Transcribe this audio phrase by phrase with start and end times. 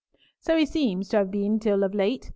[0.39, 2.27] "So he seems to have been till of late.